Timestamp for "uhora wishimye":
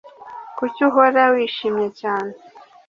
0.89-1.87